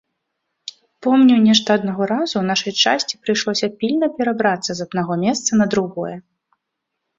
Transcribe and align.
Помню, 1.05 1.35
нешта 1.47 1.69
аднаго 1.79 2.07
разу 2.13 2.37
нашай 2.51 2.73
часці 2.85 3.21
прыйшлося 3.27 3.71
пільна 3.83 4.11
перабрацца 4.19 4.71
з 4.83 4.89
аднаго 4.89 5.21
месца 5.27 5.51
на 5.63 5.71
другое. 5.77 6.15